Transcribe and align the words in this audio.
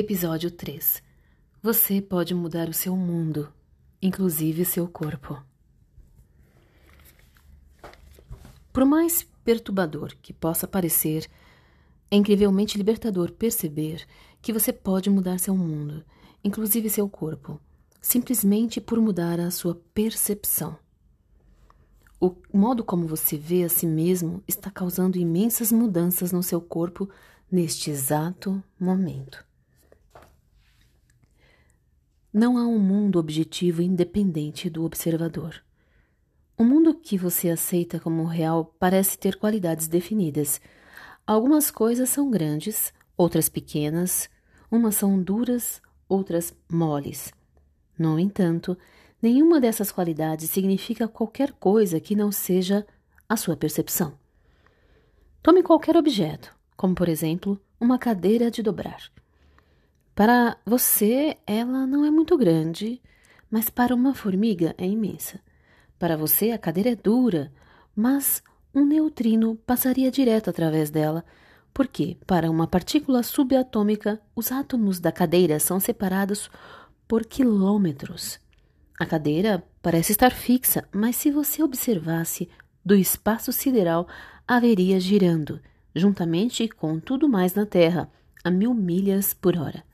Episódio 0.00 0.50
3 0.50 1.02
Você 1.62 2.00
pode 2.00 2.34
mudar 2.34 2.70
o 2.70 2.72
seu 2.72 2.96
mundo, 2.96 3.52
inclusive 4.00 4.64
seu 4.64 4.88
corpo. 4.88 5.38
Por 8.72 8.86
mais 8.86 9.26
perturbador 9.44 10.14
que 10.22 10.32
possa 10.32 10.66
parecer, 10.66 11.28
é 12.10 12.16
incrivelmente 12.16 12.78
libertador 12.78 13.30
perceber 13.32 14.06
que 14.40 14.54
você 14.54 14.72
pode 14.72 15.10
mudar 15.10 15.38
seu 15.38 15.54
mundo, 15.54 16.02
inclusive 16.42 16.88
seu 16.88 17.06
corpo, 17.06 17.60
simplesmente 18.00 18.80
por 18.80 18.98
mudar 18.98 19.38
a 19.38 19.50
sua 19.50 19.74
percepção. 19.92 20.78
O 22.18 22.34
modo 22.50 22.82
como 22.82 23.06
você 23.06 23.36
vê 23.36 23.64
a 23.64 23.68
si 23.68 23.86
mesmo 23.86 24.42
está 24.48 24.70
causando 24.70 25.18
imensas 25.18 25.70
mudanças 25.70 26.32
no 26.32 26.42
seu 26.42 26.58
corpo 26.58 27.06
neste 27.52 27.90
exato 27.90 28.64
momento. 28.80 29.49
Não 32.32 32.56
há 32.56 32.64
um 32.64 32.78
mundo 32.78 33.18
objetivo 33.18 33.82
independente 33.82 34.70
do 34.70 34.84
observador. 34.84 35.64
O 36.56 36.62
mundo 36.62 36.94
que 36.94 37.18
você 37.18 37.50
aceita 37.50 37.98
como 37.98 38.24
real 38.24 38.72
parece 38.78 39.18
ter 39.18 39.36
qualidades 39.36 39.88
definidas. 39.88 40.60
Algumas 41.26 41.72
coisas 41.72 42.08
são 42.08 42.30
grandes, 42.30 42.94
outras 43.16 43.48
pequenas, 43.48 44.30
umas 44.70 44.94
são 44.94 45.20
duras, 45.20 45.82
outras 46.08 46.54
moles. 46.70 47.32
No 47.98 48.16
entanto, 48.16 48.78
nenhuma 49.20 49.60
dessas 49.60 49.90
qualidades 49.90 50.50
significa 50.50 51.08
qualquer 51.08 51.50
coisa 51.54 51.98
que 51.98 52.14
não 52.14 52.30
seja 52.30 52.86
a 53.28 53.36
sua 53.36 53.56
percepção. 53.56 54.16
Tome 55.42 55.64
qualquer 55.64 55.96
objeto, 55.96 56.54
como 56.76 56.94
por 56.94 57.08
exemplo 57.08 57.60
uma 57.80 57.98
cadeira 57.98 58.52
de 58.52 58.62
dobrar. 58.62 59.10
Para 60.14 60.56
você, 60.66 61.36
ela 61.46 61.86
não 61.86 62.04
é 62.04 62.10
muito 62.10 62.36
grande, 62.36 63.00
mas 63.50 63.70
para 63.70 63.94
uma 63.94 64.14
formiga 64.14 64.74
é 64.76 64.86
imensa. 64.86 65.40
Para 65.98 66.16
você, 66.16 66.50
a 66.50 66.58
cadeira 66.58 66.90
é 66.90 66.96
dura, 66.96 67.52
mas 67.94 68.42
um 68.74 68.84
neutrino 68.84 69.56
passaria 69.66 70.10
direto 70.10 70.50
através 70.50 70.90
dela, 70.90 71.24
porque, 71.72 72.16
para 72.26 72.50
uma 72.50 72.66
partícula 72.66 73.22
subatômica, 73.22 74.20
os 74.34 74.50
átomos 74.50 74.98
da 75.00 75.12
cadeira 75.12 75.58
são 75.58 75.78
separados 75.80 76.50
por 77.06 77.24
quilômetros. 77.24 78.38
A 78.98 79.06
cadeira 79.06 79.64
parece 79.80 80.12
estar 80.12 80.30
fixa, 80.30 80.86
mas 80.92 81.16
se 81.16 81.30
você 81.30 81.62
observasse 81.62 82.48
do 82.84 82.94
espaço 82.94 83.52
sideral, 83.52 84.06
haveria 84.46 85.00
girando, 85.00 85.60
juntamente 85.94 86.68
com 86.68 86.98
tudo 87.00 87.28
mais 87.28 87.54
na 87.54 87.64
Terra, 87.64 88.10
a 88.44 88.50
mil 88.50 88.74
milhas 88.74 89.32
por 89.32 89.56
hora. 89.56 89.84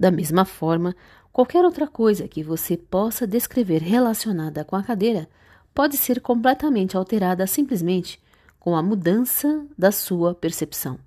Da 0.00 0.10
mesma 0.10 0.46
forma, 0.46 0.96
qualquer 1.30 1.62
outra 1.62 1.86
coisa 1.86 2.26
que 2.26 2.42
você 2.42 2.74
possa 2.74 3.26
descrever 3.26 3.82
relacionada 3.82 4.64
com 4.64 4.74
a 4.74 4.82
cadeira 4.82 5.28
pode 5.74 5.98
ser 5.98 6.22
completamente 6.22 6.96
alterada 6.96 7.46
simplesmente 7.46 8.18
com 8.58 8.74
a 8.74 8.82
mudança 8.82 9.66
da 9.76 9.92
sua 9.92 10.34
percepção. 10.34 10.98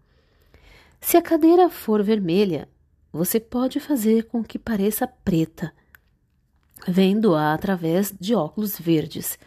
Se 1.01 1.17
a 1.17 1.23
cadeira 1.23 1.71
for 1.71 2.03
vermelha, 2.03 2.69
você 3.11 3.39
pode 3.39 3.79
fazer 3.79 4.25
com 4.25 4.43
que 4.43 4.59
pareça 4.59 5.07
preta, 5.07 5.73
vendo-a 6.87 7.51
através 7.51 8.13
de 8.19 8.35
óculos 8.35 8.79
verdes. 8.79 9.39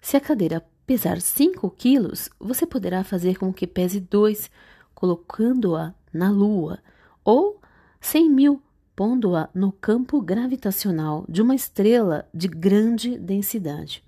Se 0.00 0.16
a 0.16 0.20
cadeira 0.20 0.66
pesar 0.86 1.20
5 1.20 1.68
quilos, 1.72 2.30
você 2.40 2.64
poderá 2.64 3.04
fazer 3.04 3.36
com 3.36 3.52
que 3.52 3.66
pese 3.66 4.00
2, 4.00 4.50
colocando-a 4.94 5.92
na 6.10 6.30
lua, 6.30 6.78
ou 7.22 7.60
100 8.00 8.30
mil 8.30 8.62
pondo-a 8.96 9.50
no 9.54 9.70
campo 9.70 10.22
gravitacional 10.22 11.26
de 11.28 11.42
uma 11.42 11.54
estrela 11.54 12.26
de 12.32 12.48
grande 12.48 13.18
densidade. 13.18 14.02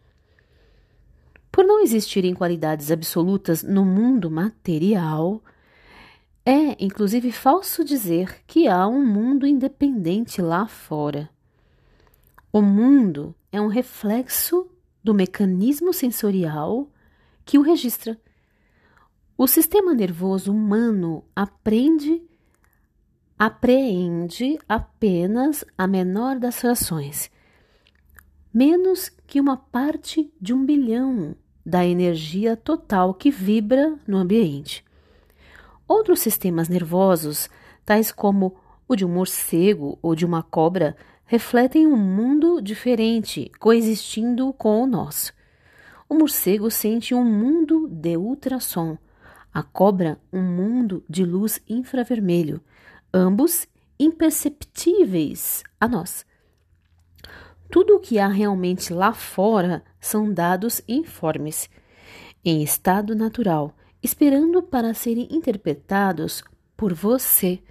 Por 1.52 1.64
não 1.64 1.80
existirem 1.80 2.35
qualidades 2.35 2.90
absolutas 2.90 3.63
no 3.63 3.85
mundo 3.85 4.30
material, 4.30 5.42
é 6.45 6.83
inclusive 6.83 7.30
falso 7.30 7.85
dizer 7.85 8.42
que 8.46 8.67
há 8.67 8.89
um 8.89 9.05
mundo 9.05 9.46
independente 9.46 10.40
lá 10.40 10.67
fora. 10.67 11.29
O 12.51 12.63
mundo 12.63 13.34
é 13.52 13.61
um 13.61 13.67
reflexo 13.67 14.70
do 15.05 15.13
mecanismo 15.13 15.92
sensorial 15.92 16.89
que 17.45 17.58
o 17.58 17.63
registra. 17.63 18.18
O 19.36 19.46
sistema 19.46 19.92
nervoso 19.92 20.51
humano 20.51 21.24
aprende 21.36 22.23
apreende 23.39 24.59
apenas 24.69 25.65
a 25.77 25.87
menor 25.87 26.41
das 26.41 26.61
frações, 26.61 27.31
menos 28.53 29.09
que 29.27 29.41
uma 29.41 29.57
parte 29.57 30.33
de 30.41 30.53
um 30.53 30.67
bilhão 30.67 31.37
da 31.65 31.87
energia 31.87 32.57
total 32.57 33.15
que 33.15 33.31
vibra 33.31 33.97
no 34.09 34.17
ambiente. 34.17 34.85
Outros 35.87 36.19
sistemas 36.19 36.69
nervosos, 36.69 37.49
tais 37.85 38.11
como 38.11 38.57
o 38.89 38.97
de 38.97 39.05
um 39.05 39.09
morcego 39.09 39.99
ou 40.03 40.17
de 40.17 40.27
uma 40.27 40.43
cobra, 40.43 40.97
refletem 41.25 41.87
um 41.87 41.97
mundo 41.97 42.61
diferente 42.61 43.53
coexistindo 43.61 44.53
com 44.55 44.83
o 44.83 44.87
nosso. 44.87 45.33
O 46.09 46.15
morcego 46.15 46.70
sente 46.70 47.15
um 47.15 47.25
mundo 47.25 47.87
de 47.87 48.17
ultrassom, 48.17 48.99
a 49.53 49.63
cobra 49.63 50.19
um 50.33 50.43
mundo 50.43 51.05
de 51.09 51.25
luz 51.25 51.61
infravermelho, 51.69 52.61
ambos 53.13 53.67
imperceptíveis 53.98 55.64
a 55.80 55.89
nós. 55.89 56.24
Tudo 57.70 57.96
o 57.96 58.01
que 58.01 58.19
há 58.19 58.29
realmente 58.29 58.92
lá 58.92 59.13
fora 59.13 59.85
são 60.01 60.33
dados 60.33 60.80
informes, 60.89 61.69
em 62.45 62.63
estado 62.63 63.14
natural, 63.14 63.77
esperando 64.02 64.63
para 64.63 64.95
serem 64.95 65.29
interpretados 65.30 66.42
por 66.77 66.95
você, 66.95 67.63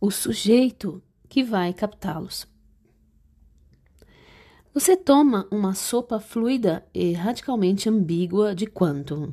o 0.00 0.10
sujeito 0.10 1.02
que 1.28 1.42
vai 1.42 1.72
captá-los. 1.72 2.46
Você 4.74 4.96
toma 4.96 5.48
uma 5.50 5.74
sopa 5.74 6.20
fluida 6.20 6.86
e 6.92 7.12
radicalmente 7.12 7.88
ambígua 7.88 8.54
de 8.54 8.66
quantum, 8.66 9.32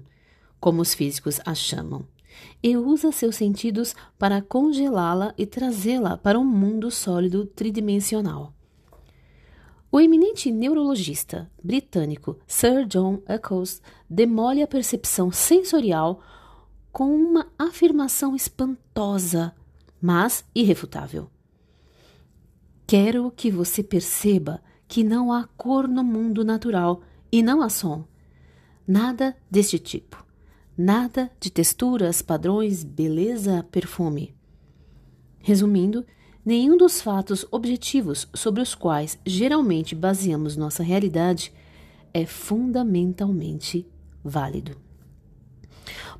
como 0.59 0.81
os 0.81 0.93
físicos 0.93 1.39
a 1.45 1.53
chamam 1.53 2.07
e 2.61 2.75
usa 2.75 3.11
seus 3.11 3.35
sentidos 3.35 3.95
para 4.17 4.41
congelá-la 4.41 5.33
e 5.37 5.45
trazê-la 5.45 6.17
para 6.17 6.39
um 6.39 6.45
mundo 6.45 6.89
sólido 6.91 7.45
tridimensional. 7.45 8.53
O 9.91 9.99
eminente 9.99 10.51
neurologista 10.51 11.49
britânico 11.63 12.37
Sir 12.45 12.85
John 12.85 13.21
Eccles 13.29 13.81
demole 14.09 14.61
a 14.61 14.67
percepção 14.67 15.31
sensorial 15.31 16.21
com 16.91 17.15
uma 17.15 17.47
afirmação 17.57 18.35
espantosa, 18.35 19.53
mas 20.01 20.43
irrefutável. 20.53 21.29
Quero 22.87 23.31
que 23.31 23.49
você 23.49 23.81
perceba 23.81 24.61
que 24.87 25.03
não 25.03 25.31
há 25.31 25.47
cor 25.55 25.87
no 25.87 26.03
mundo 26.03 26.43
natural 26.43 27.01
e 27.31 27.41
não 27.41 27.61
há 27.61 27.69
som. 27.69 28.05
Nada 28.87 29.35
deste 29.49 29.79
tipo. 29.79 30.24
Nada 30.77 31.31
de 31.39 31.49
texturas, 31.49 32.21
padrões, 32.21 32.83
beleza, 32.83 33.63
perfume. 33.71 34.35
Resumindo, 35.39 36.05
nenhum 36.43 36.75
dos 36.75 37.01
fatos 37.01 37.45
objetivos 37.49 38.27
sobre 38.33 38.61
os 38.61 38.75
quais 38.75 39.17
geralmente 39.25 39.95
baseamos 39.95 40.57
nossa 40.57 40.83
realidade 40.83 41.53
é 42.13 42.25
fundamentalmente 42.25 43.87
válido. 44.21 44.75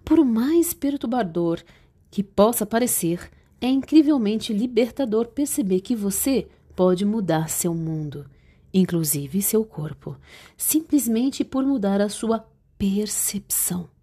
Por 0.06 0.24
mais 0.24 0.74
perturbador 0.74 1.62
que 2.10 2.24
possa 2.24 2.66
parecer, 2.66 3.30
é 3.60 3.68
incrivelmente 3.68 4.54
libertador 4.54 5.28
perceber 5.28 5.82
que 5.82 5.96
você 5.96 6.48
pode 6.76 7.04
mudar 7.04 7.50
seu 7.50 7.74
mundo, 7.74 8.26
inclusive 8.74 9.42
seu 9.42 9.66
corpo, 9.66 10.16
simplesmente 10.56 11.44
por 11.44 11.66
mudar 11.66 12.00
a 12.00 12.08
sua 12.08 12.48
percepção. 12.78 13.95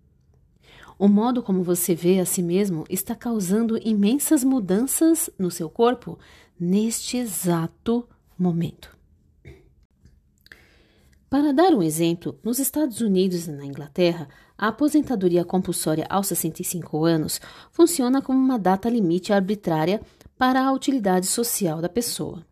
O 1.02 1.08
modo 1.08 1.42
como 1.42 1.64
você 1.64 1.96
vê 1.96 2.20
a 2.20 2.24
si 2.24 2.40
mesmo 2.44 2.84
está 2.88 3.12
causando 3.12 3.76
imensas 3.76 4.44
mudanças 4.44 5.28
no 5.36 5.50
seu 5.50 5.68
corpo 5.68 6.16
neste 6.56 7.16
exato 7.16 8.08
momento. 8.38 8.96
Para 11.28 11.52
dar 11.52 11.74
um 11.74 11.82
exemplo, 11.82 12.38
nos 12.44 12.60
Estados 12.60 13.00
Unidos 13.00 13.48
e 13.48 13.50
na 13.50 13.66
Inglaterra, 13.66 14.28
a 14.56 14.68
aposentadoria 14.68 15.44
compulsória 15.44 16.06
aos 16.08 16.28
65 16.28 17.04
anos 17.04 17.40
funciona 17.72 18.22
como 18.22 18.38
uma 18.38 18.56
data 18.56 18.88
limite 18.88 19.32
arbitrária 19.32 20.00
para 20.38 20.64
a 20.64 20.70
utilidade 20.70 21.26
social 21.26 21.80
da 21.80 21.88
pessoa. 21.88 22.46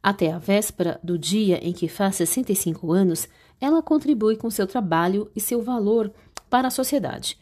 Até 0.00 0.30
a 0.30 0.38
véspera 0.38 1.00
do 1.02 1.18
dia 1.18 1.58
em 1.60 1.72
que 1.72 1.88
faz 1.88 2.14
65 2.14 2.92
anos, 2.92 3.28
ela 3.60 3.82
contribui 3.82 4.36
com 4.36 4.48
seu 4.48 4.64
trabalho 4.68 5.28
e 5.34 5.40
seu 5.40 5.60
valor 5.60 6.12
para 6.48 6.68
a 6.68 6.70
sociedade, 6.70 7.36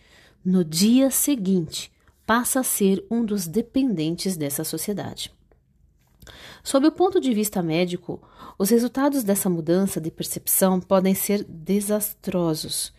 no 0.47 0.65
dia 0.65 1.11
seguinte, 1.11 1.93
passa 2.25 2.61
a 2.61 2.63
ser 2.63 3.05
um 3.11 3.25
dos 3.25 3.49
dependentes 3.49 4.37
dessa 4.37 4.63
sociedade. 4.63 5.35
Sob 6.63 6.87
o 6.87 6.93
ponto 6.93 7.21
de 7.21 7.35
vista 7.35 7.61
médico, 7.61 8.23
os 8.57 8.71
resultados 8.71 9.25
dessa 9.25 9.51
mudança 9.51 10.01
de 10.01 10.09
percepção 10.09 10.81
podem 10.81 11.17
ser 11.17 11.43
desastrosos. 11.43 12.93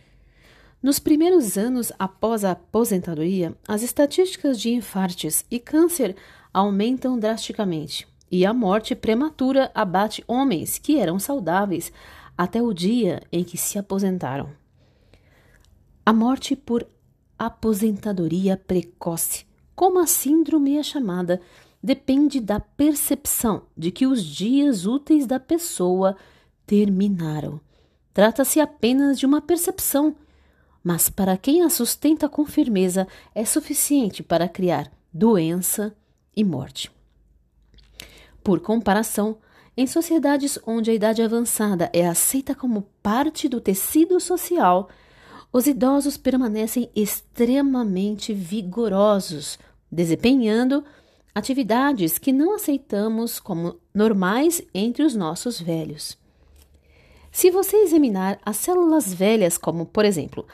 Nos 0.82 0.98
primeiros 0.98 1.56
anos 1.56 1.90
após 1.98 2.44
a 2.44 2.50
aposentadoria, 2.50 3.56
as 3.66 3.82
estatísticas 3.82 4.60
de 4.60 4.68
infartes 4.68 5.42
e 5.50 5.58
câncer 5.58 6.16
aumentam 6.52 7.18
drasticamente, 7.18 8.06
e 8.30 8.44
a 8.44 8.52
morte 8.52 8.94
prematura 8.94 9.70
abate 9.74 10.22
homens 10.28 10.76
que 10.76 10.98
eram 10.98 11.18
saudáveis 11.18 11.90
até 12.36 12.62
o 12.62 12.74
dia 12.74 13.22
em 13.32 13.42
que 13.42 13.56
se 13.56 13.78
aposentaram. 13.78 14.50
A 16.04 16.12
morte 16.12 16.54
por 16.54 16.86
aposentadoria 17.38 18.56
precoce, 18.56 19.46
como 19.74 20.00
a 20.00 20.06
síndrome 20.06 20.76
é 20.76 20.82
chamada, 20.82 21.40
depende 21.82 22.40
da 22.40 22.58
percepção 22.58 23.62
de 23.76 23.90
que 23.90 24.06
os 24.06 24.24
dias 24.24 24.86
úteis 24.86 25.26
da 25.26 25.38
pessoa 25.38 26.16
terminaram. 26.66 27.60
Trata-se 28.12 28.60
apenas 28.60 29.18
de 29.18 29.24
uma 29.24 29.40
percepção, 29.40 30.16
mas 30.82 31.08
para 31.08 31.36
quem 31.36 31.62
a 31.62 31.70
sustenta 31.70 32.28
com 32.28 32.44
firmeza 32.44 33.06
é 33.34 33.44
suficiente 33.44 34.22
para 34.22 34.48
criar 34.48 34.90
doença 35.12 35.94
e 36.36 36.42
morte. 36.42 36.90
Por 38.42 38.60
comparação, 38.60 39.38
em 39.76 39.86
sociedades 39.86 40.58
onde 40.66 40.90
a 40.90 40.94
idade 40.94 41.22
avançada 41.22 41.88
é 41.92 42.06
aceita 42.06 42.54
como 42.54 42.82
parte 43.00 43.48
do 43.48 43.60
tecido 43.60 44.18
social, 44.18 44.88
os 45.52 45.66
idosos 45.66 46.16
permanecem 46.16 46.90
extremamente 46.94 48.32
vigorosos, 48.34 49.58
desempenhando 49.90 50.84
atividades 51.34 52.18
que 52.18 52.32
não 52.32 52.54
aceitamos 52.54 53.40
como 53.40 53.78
normais 53.94 54.62
entre 54.74 55.02
os 55.02 55.14
nossos 55.14 55.60
velhos. 55.60 56.18
Se 57.30 57.50
você 57.50 57.76
examinar 57.78 58.38
as 58.44 58.56
células 58.56 59.12
velhas, 59.12 59.56
como 59.56 59.86
por 59.86 60.04
exemplo 60.04 60.46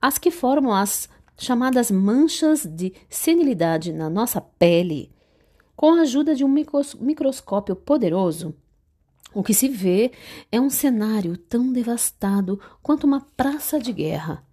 as 0.00 0.16
que 0.16 0.30
formam 0.30 0.72
as 0.72 1.08
chamadas 1.36 1.90
manchas 1.90 2.64
de 2.64 2.94
senilidade 3.08 3.92
na 3.92 4.08
nossa 4.08 4.40
pele, 4.40 5.10
com 5.76 5.94
a 5.94 6.02
ajuda 6.02 6.34
de 6.34 6.44
um 6.44 6.48
microscópio 7.00 7.74
poderoso, 7.74 8.54
o 9.32 9.42
que 9.42 9.54
se 9.54 9.68
vê 9.68 10.12
é 10.50 10.60
um 10.60 10.70
cenário 10.70 11.36
tão 11.36 11.72
devastado 11.72 12.60
quanto 12.82 13.04
uma 13.04 13.20
praça 13.36 13.78
de 13.78 13.92
guerra. 13.92 14.44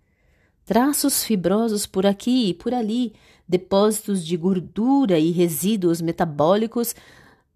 Traços 0.65 1.23
fibrosos 1.23 1.85
por 1.85 2.05
aqui 2.05 2.49
e 2.49 2.53
por 2.53 2.73
ali, 2.73 3.13
depósitos 3.47 4.25
de 4.25 4.35
gordura 4.35 5.17
e 5.17 5.31
resíduos 5.31 6.01
metabólicos 6.01 6.93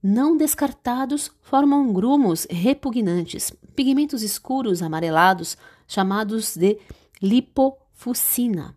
não 0.01 0.35
descartados 0.35 1.31
formam 1.41 1.93
grumos 1.93 2.47
repugnantes, 2.49 3.51
pigmentos 3.75 4.23
escuros 4.23 4.81
amarelados, 4.81 5.57
chamados 5.87 6.55
de 6.55 6.79
lipofucina. 7.21 8.75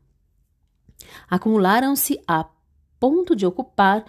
Acumularam-se 1.31 2.21
a 2.27 2.45
ponto 3.01 3.35
de 3.35 3.47
ocupar 3.47 4.05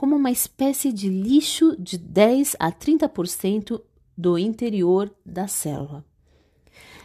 como 0.00 0.16
uma 0.16 0.30
espécie 0.30 0.94
de 0.94 1.10
lixo 1.10 1.76
de 1.78 1.98
10 1.98 2.56
a 2.58 2.72
30% 2.72 3.82
do 4.16 4.38
interior 4.38 5.14
da 5.26 5.46
célula. 5.46 6.02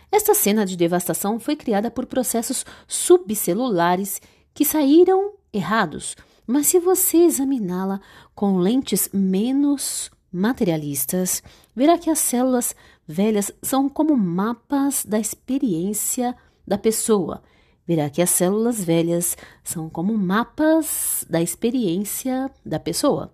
Esta 0.09 0.33
cena 0.33 0.65
de 0.65 0.77
devastação 0.77 1.37
foi 1.37 1.57
criada 1.57 1.91
por 1.91 2.05
processos 2.05 2.65
subcelulares 2.87 4.21
que 4.53 4.63
saíram 4.63 5.33
errados, 5.51 6.15
mas 6.47 6.67
se 6.67 6.79
você 6.79 7.17
examiná-la 7.17 7.99
com 8.33 8.59
lentes 8.59 9.09
menos 9.11 10.09
materialistas, 10.31 11.43
verá 11.75 11.97
que 11.97 12.09
as 12.09 12.19
células 12.19 12.73
velhas 13.05 13.51
são 13.61 13.89
como 13.89 14.15
mapas 14.15 15.03
da 15.03 15.19
experiência 15.19 16.33
da 16.65 16.77
pessoa. 16.77 17.43
Verá 17.87 18.09
que 18.09 18.21
as 18.21 18.31
células 18.31 18.83
velhas 18.83 19.37
são 19.63 19.89
como 19.89 20.17
mapas 20.17 21.25
da 21.29 21.41
experiência 21.41 22.49
da 22.65 22.79
pessoa. 22.79 23.31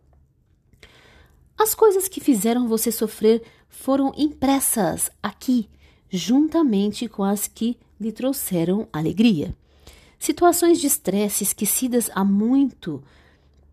As 1.58 1.74
coisas 1.74 2.08
que 2.08 2.20
fizeram 2.20 2.68
você 2.68 2.92
sofrer 2.92 3.44
foram 3.70 4.12
impressas 4.18 5.10
aqui, 5.22 5.70
juntamente 6.10 7.08
com 7.08 7.24
as 7.24 7.48
que 7.48 7.78
lhe 8.00 8.12
trouxeram 8.12 8.88
alegria. 8.92 9.56
Situações 10.20 10.82
de 10.82 10.88
estresse 10.88 11.44
esquecidas 11.44 12.10
há 12.14 12.24
muito 12.26 13.02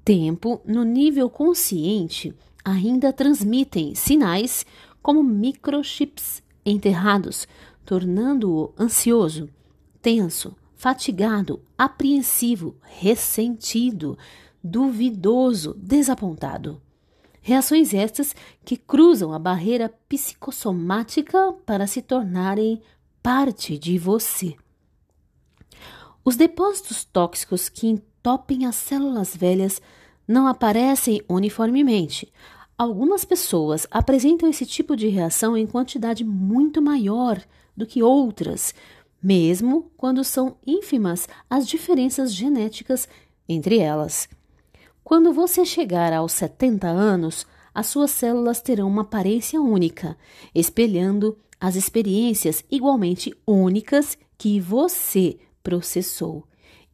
tempo 0.05 0.61
no 0.65 0.85
nível 0.85 1.29
consciente 1.29 2.35
ainda 2.65 3.13
transmitem 3.13 3.95
sinais 3.95 4.65
como 5.03 5.23
microchips 5.23 6.43
enterrados, 6.65 7.49
tornando-o 7.85 8.73
ansioso, 8.79 9.49
tenso, 10.01 10.55
fatigado, 10.79 11.61
apreensivo, 11.77 12.77
ressentido, 12.83 14.17
duvidoso, 14.63 15.75
desapontado. 15.77 16.81
Reações 17.43 17.93
estas 17.93 18.35
que 18.65 18.77
cruzam 18.77 19.33
a 19.33 19.41
barreira 19.41 19.93
psicossomática 20.09 21.53
para 21.67 21.87
se 21.89 22.01
tornarem 22.01 22.81
parte 23.21 23.77
de 23.77 23.99
você. 23.99 24.55
Os 26.25 26.37
depósitos 26.37 27.05
tóxicos 27.05 27.69
que 27.69 27.89
entopem 27.89 28.65
as 28.65 28.77
células 28.77 29.35
velhas 29.35 29.83
não 30.29 30.47
aparecem 30.47 31.21
uniformemente. 31.29 32.33
Algumas 32.77 33.25
pessoas 33.25 33.85
apresentam 33.91 34.49
esse 34.49 34.65
tipo 34.65 34.95
de 34.95 35.09
reação 35.09 35.57
em 35.57 35.67
quantidade 35.67 36.23
muito 36.23 36.81
maior 36.81 37.43
do 37.77 37.87
que 37.87 38.03
outras, 38.03 38.75
mesmo 39.23 39.91
quando 39.97 40.23
são 40.23 40.57
ínfimas 40.67 41.29
as 41.49 41.67
diferenças 41.67 42.33
genéticas 42.33 43.09
entre 43.49 43.79
elas. 43.79 44.29
Quando 45.03 45.33
você 45.33 45.65
chegar 45.65 46.13
aos 46.13 46.33
70 46.33 46.87
anos, 46.87 47.47
as 47.75 47.87
suas 47.87 48.11
células 48.11 48.61
terão 48.61 48.89
uma 48.89 49.03
aparência 49.03 49.61
única, 49.61 50.17
espelhando 50.55 51.39
as 51.61 51.77
experiências 51.77 52.65
igualmente 52.71 53.35
únicas 53.47 54.17
que 54.37 54.61
você 54.61 55.39
processou 55.63 56.45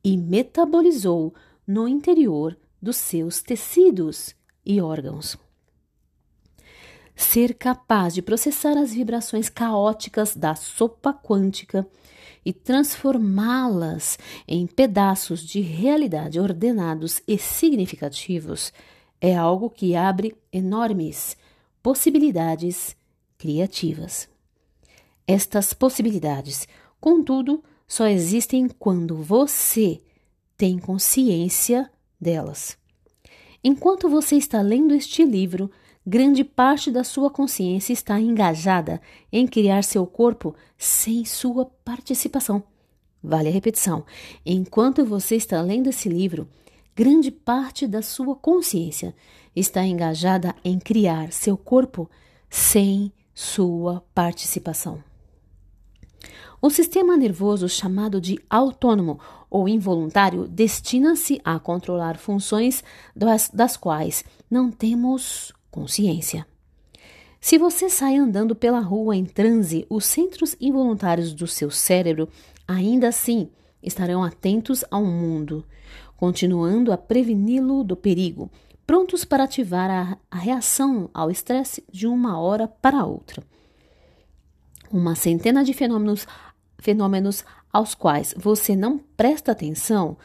e 0.03 0.17
metabolizou 0.17 1.35
no 1.67 1.89
interior 1.89 2.57
dos 2.81 2.97
seus 2.97 3.43
tecidos 3.43 4.35
e 4.65 4.81
órgãos. 4.81 5.39
Ser 7.15 7.55
capaz 7.55 8.15
de 8.15 8.23
processar 8.23 8.77
as 8.77 8.93
vibrações 8.93 9.49
caóticas 9.49 10.35
da 10.35 10.55
sopa 10.55 11.13
quântica 11.13 11.87
e 12.45 12.53
transformá-las 12.53 14.19
em 14.47 14.67
pedaços 14.67 15.43
de 15.43 15.61
realidade 15.61 16.39
ordenados 16.39 17.23
e 17.27 17.39
significativos 17.39 18.73
é 19.21 19.35
algo 19.35 19.71
que 19.71 19.97
abre 19.97 20.37
enormes 20.53 21.37
possibilidades 21.83 22.97
criativas. 23.39 24.29
Estas 25.27 25.73
possibilidades, 25.73 26.69
contudo, 27.01 27.63
só 27.87 28.07
existem 28.07 28.69
quando 28.69 29.17
você 29.17 30.03
tem 30.57 30.79
consciência 30.79 31.91
delas. 32.21 32.77
Enquanto 33.63 34.09
você 34.09 34.37
está 34.37 34.61
lendo 34.61 34.95
este 34.95 35.25
livro, 35.25 35.71
grande 36.07 36.45
parte 36.45 36.91
da 36.91 37.03
sua 37.03 37.31
consciência 37.31 37.93
está 37.93 38.21
engajada 38.21 39.01
em 39.33 39.47
criar 39.47 39.83
seu 39.83 40.07
corpo 40.07 40.55
sem 40.77 41.25
sua 41.25 41.67
participação. 41.85 42.63
Vale 43.23 43.49
a 43.49 43.53
repetição. 43.53 44.05
Enquanto 44.45 45.05
você 45.05 45.37
está 45.37 45.63
lendo 45.63 45.89
esse 45.89 46.09
livro, 46.09 46.47
grande 46.95 47.31
parte 47.31 47.87
da 47.87 48.03
sua 48.03 48.37
consciência 48.37 49.15
está 49.57 49.85
engajada 49.85 50.55
em 50.63 50.79
criar 50.79 51.33
seu 51.33 51.57
corpo 51.57 52.11
sem 52.51 53.11
sua 53.35 54.05
participação. 54.15 55.03
O 56.61 56.71
sistema 56.71 57.17
nervoso 57.17 57.69
chamado 57.69 58.21
de 58.21 58.39
autônomo 58.49 59.21
ou 59.51 59.69
involuntário 59.69 60.49
destina-se 60.49 61.41
a 61.45 61.59
controlar 61.59 62.17
funções 62.17 62.83
das, 63.15 63.51
das 63.51 63.77
quais 63.77 64.25
não 64.51 64.71
temos 64.71 65.53
consciência. 65.75 66.47
Se 67.41 67.59
você 67.59 67.91
sai 67.91 68.15
andando 68.17 68.55
pela 68.55 68.79
rua 68.79 69.17
em 69.17 69.25
transe, 69.25 69.85
os 69.91 70.05
centros 70.05 70.57
involuntários 70.61 71.35
do 71.35 71.49
seu 71.49 71.69
cérebro 71.69 72.29
ainda 72.67 73.09
assim 73.09 73.51
estarão 73.83 74.23
atentos 74.23 74.85
ao 74.89 75.05
mundo, 75.05 75.67
continuando 76.17 76.93
a 76.93 76.97
preveni-lo 76.97 77.83
do 77.83 77.97
perigo, 77.97 78.49
prontos 78.87 79.25
para 79.25 79.43
ativar 79.43 79.91
a, 79.91 80.17
a 80.31 80.39
reação 80.39 81.11
ao 81.13 81.29
estresse 81.29 81.85
de 81.91 82.07
uma 82.07 82.39
hora 82.39 82.69
para 82.69 83.05
outra. 83.05 83.43
Uma 84.93 85.17
centena 85.17 85.65
de 85.65 85.75
fenômenos 85.75 86.25
fenômenos 86.79 87.45
aos 87.73 87.95
quais 87.95 88.33
você 88.37 88.77
não 88.77 88.99
presta 89.17 89.51
atenção 89.51 90.17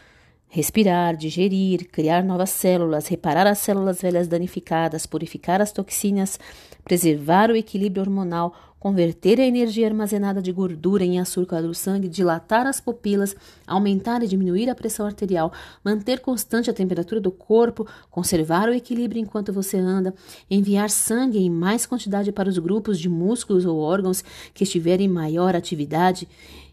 Respirar, 0.52 1.16
digerir, 1.16 1.90
criar 1.92 2.24
novas 2.24 2.50
células, 2.50 3.08
reparar 3.08 3.46
as 3.46 3.60
células 3.60 4.02
velhas 4.02 4.28
danificadas, 4.28 5.06
purificar 5.06 5.62
as 5.62 5.72
toxinas, 5.72 6.40
preservar 6.84 7.52
o 7.52 7.56
equilíbrio 7.56 8.02
hormonal, 8.02 8.56
converter 8.80 9.40
a 9.40 9.46
energia 9.46 9.88
armazenada 9.88 10.42
de 10.42 10.52
gordura 10.52 11.04
em 11.04 11.20
açúcar 11.20 11.62
do 11.62 11.74
sangue, 11.74 12.08
dilatar 12.08 12.66
as 12.66 12.80
pupilas, 12.80 13.36
aumentar 13.68 14.24
e 14.24 14.28
diminuir 14.28 14.70
a 14.70 14.76
pressão 14.76 15.06
arterial, 15.06 15.52
manter 15.84 16.20
constante 16.20 16.70
a 16.70 16.74
temperatura 16.74 17.20
do 17.20 17.32
corpo, 17.32 17.86
conservar 18.10 18.70
o 18.70 18.74
equilíbrio 18.74 19.22
enquanto 19.22 19.52
você 19.52 19.78
anda, 19.78 20.14
enviar 20.50 20.90
sangue 20.90 21.40
em 21.40 21.50
mais 21.50 21.86
quantidade 21.86 22.32
para 22.32 22.48
os 22.48 22.58
grupos 22.58 22.98
de 22.98 23.10
músculos 23.10 23.66
ou 23.66 23.80
órgãos 23.80 24.24
que 24.54 24.64
estiverem 24.64 25.08
em 25.08 25.10
maior 25.10 25.56
atividade 25.56 26.28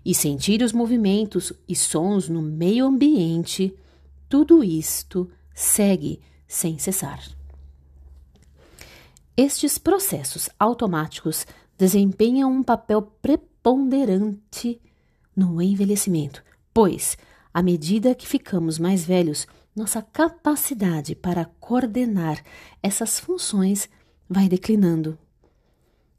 e 0.04 0.14
sentir 0.14 0.62
os 0.62 0.72
movimentos 0.72 1.52
e 1.68 1.74
sons 1.74 2.28
no 2.28 2.40
meio 2.40 2.86
ambiente, 2.86 3.74
tudo 4.28 4.62
isto 4.62 5.28
segue 5.52 6.20
sem 6.46 6.78
cessar. 6.78 7.20
Estes 9.36 9.76
processos 9.76 10.48
automáticos 10.58 11.46
desempenham 11.76 12.50
um 12.50 12.62
papel 12.62 13.02
preponderante 13.02 14.80
no 15.34 15.60
envelhecimento, 15.60 16.42
pois, 16.72 17.16
à 17.52 17.62
medida 17.62 18.14
que 18.14 18.26
ficamos 18.26 18.78
mais 18.78 19.04
velhos, 19.04 19.46
nossa 19.74 20.00
capacidade 20.00 21.14
para 21.14 21.44
coordenar 21.60 22.42
essas 22.82 23.20
funções 23.20 23.88
vai 24.28 24.48
declinando. 24.48 25.18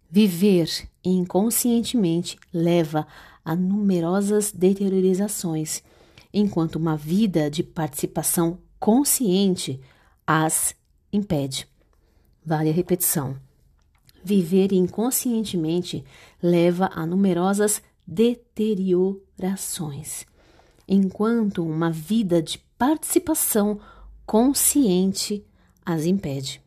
Viver 0.09 0.69
inconscientemente 1.03 2.37
leva 2.53 3.07
a 3.43 3.55
numerosas 3.55 4.51
deteriorizações, 4.51 5.81
enquanto 6.33 6.75
uma 6.75 6.95
vida 6.95 7.49
de 7.49 7.63
participação 7.63 8.59
consciente 8.79 9.81
as 10.25 10.75
impede. 11.11 11.67
Vale 12.45 12.69
a 12.69 12.73
repetição. 12.73 13.46
Viver 14.27 14.73
inconscientemente 14.73 16.03
leva 16.43 16.91
a 16.93 17.05
numerosas 17.05 17.81
deteriorações, 18.05 20.25
enquanto 20.85 21.65
uma 21.65 21.89
vida 21.89 22.41
de 22.41 22.57
participação 22.77 23.79
consciente 24.25 25.45
as 25.85 26.03
impede. 26.03 26.61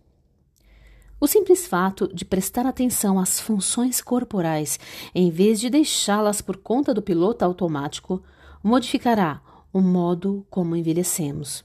O 1.20 1.26
simples 1.26 1.66
fato 1.66 2.08
de 2.14 2.24
prestar 2.24 2.64
atenção 2.64 3.18
às 3.18 3.38
funções 3.38 4.00
corporais, 4.00 4.80
em 5.14 5.30
vez 5.30 5.60
de 5.60 5.68
deixá-las 5.68 6.40
por 6.40 6.56
conta 6.56 6.94
do 6.94 7.02
piloto 7.02 7.44
automático, 7.44 8.22
modificará 8.62 9.42
o 9.70 9.82
modo 9.82 10.46
como 10.48 10.74
envelhecemos. 10.74 11.62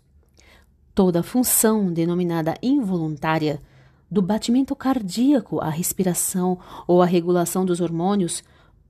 Toda 0.93 1.23
função 1.23 1.93
denominada 1.93 2.53
involuntária, 2.61 3.61
do 4.09 4.21
batimento 4.21 4.75
cardíaco 4.75 5.59
à 5.59 5.69
respiração 5.69 6.59
ou 6.87 7.01
à 7.01 7.05
regulação 7.05 7.65
dos 7.65 7.81
hormônios, 7.81 8.43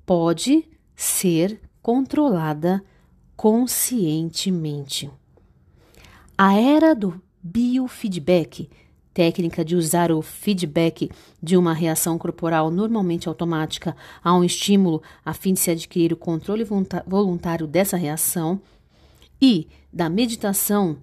pode 0.05 0.67
ser 0.95 1.59
controlada 1.81 2.83
conscientemente. 3.35 5.09
A 6.37 6.55
era 6.55 6.93
do 6.93 7.21
biofeedback 7.41 8.69
técnica 9.13 9.63
de 9.63 9.77
usar 9.77 10.11
o 10.11 10.21
feedback 10.21 11.09
de 11.41 11.55
uma 11.55 11.73
reação 11.73 12.17
corporal 12.17 12.69
normalmente 12.69 13.29
automática 13.29 13.95
a 14.21 14.35
um 14.35 14.43
estímulo 14.43 15.01
a 15.23 15.33
fim 15.33 15.53
de 15.53 15.61
se 15.61 15.71
adquirir 15.71 16.11
o 16.11 16.17
controle 16.17 16.65
voluntário 17.07 17.65
dessa 17.65 17.95
reação, 17.95 18.61
e 19.41 19.67
da 19.91 20.09
meditação 20.09 20.97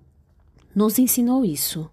nos 0.75 0.99
ensinou 0.99 1.45
isso. 1.45 1.91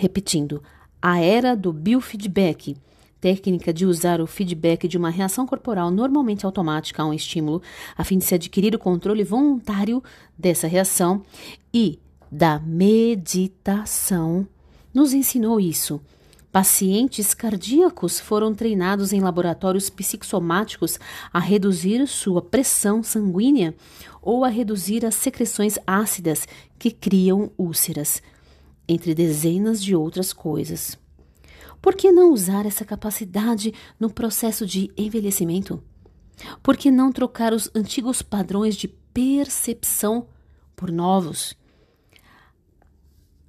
Repetindo, 0.00 0.62
a 1.02 1.20
era 1.20 1.54
do 1.54 1.74
biofeedback, 1.74 2.74
técnica 3.20 3.70
de 3.70 3.84
usar 3.84 4.18
o 4.18 4.26
feedback 4.26 4.88
de 4.88 4.96
uma 4.96 5.10
reação 5.10 5.46
corporal 5.46 5.90
normalmente 5.90 6.46
automática 6.46 7.02
a 7.02 7.06
um 7.06 7.12
estímulo, 7.12 7.60
a 7.98 8.02
fim 8.02 8.16
de 8.16 8.24
se 8.24 8.34
adquirir 8.34 8.74
o 8.74 8.78
controle 8.78 9.22
voluntário 9.22 10.02
dessa 10.38 10.66
reação, 10.66 11.22
e 11.70 11.98
da 12.32 12.58
meditação 12.60 14.48
nos 14.94 15.12
ensinou 15.12 15.60
isso. 15.60 16.00
Pacientes 16.50 17.34
cardíacos 17.34 18.18
foram 18.18 18.54
treinados 18.54 19.12
em 19.12 19.20
laboratórios 19.20 19.90
psicossomáticos 19.90 20.98
a 21.30 21.38
reduzir 21.38 22.08
sua 22.08 22.40
pressão 22.40 23.02
sanguínea 23.02 23.74
ou 24.22 24.46
a 24.46 24.48
reduzir 24.48 25.04
as 25.04 25.14
secreções 25.16 25.78
ácidas 25.86 26.48
que 26.78 26.90
criam 26.90 27.50
úlceras, 27.58 28.22
entre 28.90 29.14
dezenas 29.14 29.80
de 29.80 29.94
outras 29.94 30.32
coisas. 30.32 30.98
Por 31.80 31.94
que 31.94 32.10
não 32.10 32.32
usar 32.32 32.66
essa 32.66 32.84
capacidade 32.84 33.72
no 34.00 34.10
processo 34.10 34.66
de 34.66 34.90
envelhecimento? 34.96 35.80
Por 36.60 36.76
que 36.76 36.90
não 36.90 37.12
trocar 37.12 37.52
os 37.52 37.70
antigos 37.72 38.20
padrões 38.20 38.74
de 38.74 38.88
percepção 38.88 40.26
por 40.74 40.90
novos? 40.90 41.56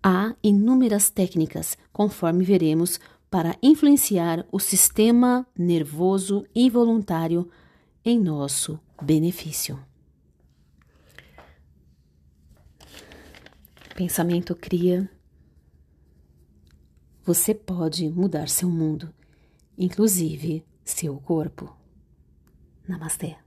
Há 0.04 0.36
inúmeras 0.44 1.10
técnicas, 1.10 1.76
conforme 1.92 2.44
veremos, 2.44 3.00
para 3.28 3.58
influenciar 3.64 4.46
o 4.52 4.60
sistema 4.60 5.48
nervoso 5.58 6.46
involuntário 6.54 7.50
em 8.06 8.20
nosso 8.20 8.80
benefício. 9.02 9.80
Pensamento 13.96 14.56
cria. 14.56 15.10
Você 17.34 17.56
pode 17.56 18.10
mudar 18.10 18.50
seu 18.50 18.70
mundo, 18.70 19.14
inclusive 19.78 20.66
seu 20.84 21.18
corpo. 21.18 21.74
Namastê. 22.86 23.38